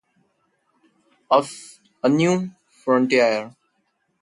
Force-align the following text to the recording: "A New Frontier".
"A 2.01 2.09
New 2.09 2.49
Frontier". 2.71 3.53